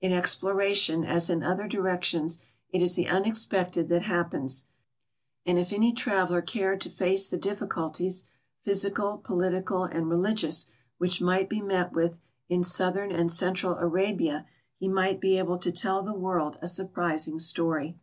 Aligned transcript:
In 0.00 0.12
exploration, 0.12 1.04
as 1.04 1.28
in 1.28 1.42
other 1.42 1.66
directions, 1.66 2.38
it 2.70 2.80
is 2.80 2.94
the 2.94 3.08
unexpected 3.08 3.88
that 3.88 4.02
happens; 4.02 4.68
and 5.44 5.58
if 5.58 5.72
any 5.72 5.92
traveler 5.92 6.40
cared 6.42 6.80
to 6.82 6.88
face 6.88 7.28
tbe 7.28 7.40
dilliculties— 7.40 8.22
j)liys 8.68 8.88
ical, 8.88 9.24
political, 9.24 9.82
and 9.82 10.08
religious— 10.08 10.66
which 10.98 11.20
might 11.20 11.48
be 11.48 11.60
met 11.60 11.92
with 11.92 12.20
in 12.48 12.62
south 12.62 12.96
ern 12.98 13.10
and 13.10 13.32
central 13.32 13.74
Arabia, 13.78 14.46
he 14.78 14.86
might 14.86 15.20
be 15.20 15.38
able 15.38 15.58
to 15.58 15.72
tell 15.72 16.02
the 16.04 16.14
world 16.14 16.56
a 16.62 16.68
sur 16.68 16.86
prising 16.86 17.40
story. 17.40 17.98